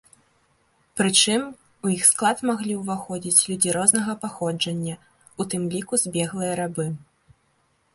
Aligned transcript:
Прычым, 1.01 1.41
у 1.87 1.91
іх 1.97 2.07
склад 2.11 2.41
маглі 2.51 2.73
ўваходзіць 2.81 3.45
людзі 3.51 3.77
рознага 3.79 4.19
паходжання, 4.25 4.95
у 5.43 5.49
тым 5.53 5.63
ліку 5.77 5.93
збеглыя 6.07 6.53
рабы. 6.63 6.93